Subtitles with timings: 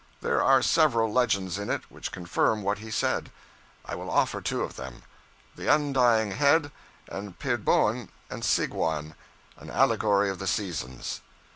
[0.21, 3.29] There are several legends in it which confirm what he said.
[3.85, 5.03] I will offer two of them
[5.55, 6.71] 'The Undying Head,'
[7.07, 9.13] and 'Peboan and Seegwun,
[9.57, 11.21] an Allegory of the Seasons.'